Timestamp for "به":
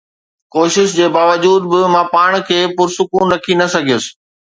1.71-1.79